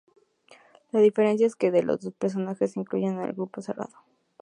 [0.91, 3.99] La diferencia es que más de dos personas se incluyen en el grupo cerrado.